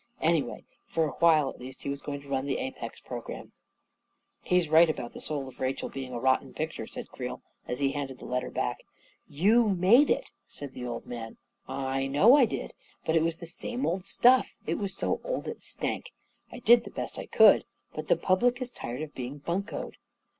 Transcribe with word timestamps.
Anyway, 0.19 0.63
for 0.87 1.05
a 1.07 1.11
while, 1.19 1.47
at 1.51 1.59
least, 1.59 1.83
he 1.83 1.89
was 1.89 2.01
going 2.01 2.19
to 2.19 2.27
run 2.27 2.47
the 2.47 2.57
Apex 2.57 2.99
pro 3.01 3.21
gram." 3.21 3.51
He's 4.41 4.67
right 4.67 4.89
about 4.89 5.13
* 5.13 5.13
The 5.13 5.21
Soul 5.21 5.47
of 5.47 5.59
Rachel' 5.59 5.89
being 5.93 6.11
a 6.11 6.19
rotten 6.19 6.55
picture," 6.55 6.87
said 6.87 7.09
Creel, 7.09 7.43
as 7.67 7.81
he 7.81 7.91
handed 7.91 8.17
the 8.17 8.25
letter' 8.25 8.49
back." 8.49 8.79
You 9.43 9.69
made 9.69 10.09
it," 10.09 10.31
said 10.47 10.73
the 10.73 10.87
old 10.87 11.05
man. 11.05 11.37
44 11.67 11.75
I 11.85 12.07
know 12.07 12.35
I 12.35 12.45
did 12.45 12.73
—* 12.95 13.05
but 13.05 13.15
it 13.15 13.21
was 13.21 13.37
the 13.37 13.45
same 13.45 13.85
old 13.85 14.07
stuff— 14.07 14.55
it 14.65 14.79
was 14.79 14.95
so 14.97 15.21
old 15.23 15.47
it 15.47 15.61
stank! 15.61 16.05
I 16.51 16.57
did 16.57 16.83
the 16.83 16.89
best 16.89 17.19
I 17.19 17.27
could. 17.27 17.63
But 17.93 18.07
the 18.07 18.17
public 18.17 18.59
is 18.59 18.71
tired 18.71 19.03
of 19.03 19.13
being 19.13 19.37
buncoed." 19.37 19.97